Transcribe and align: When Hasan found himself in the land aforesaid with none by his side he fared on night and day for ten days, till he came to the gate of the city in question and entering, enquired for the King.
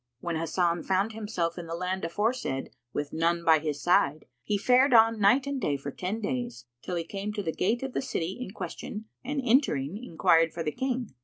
When 0.19 0.35
Hasan 0.35 0.81
found 0.81 1.11
himself 1.13 1.59
in 1.59 1.67
the 1.67 1.75
land 1.75 2.03
aforesaid 2.03 2.71
with 2.91 3.13
none 3.13 3.45
by 3.45 3.59
his 3.59 3.83
side 3.83 4.25
he 4.43 4.57
fared 4.57 4.95
on 4.95 5.19
night 5.19 5.45
and 5.45 5.61
day 5.61 5.77
for 5.77 5.91
ten 5.91 6.19
days, 6.19 6.65
till 6.81 6.95
he 6.95 7.03
came 7.03 7.31
to 7.33 7.43
the 7.43 7.53
gate 7.53 7.83
of 7.83 7.93
the 7.93 8.01
city 8.01 8.39
in 8.41 8.49
question 8.49 9.05
and 9.23 9.39
entering, 9.45 10.03
enquired 10.03 10.53
for 10.53 10.63
the 10.63 10.71
King. 10.71 11.13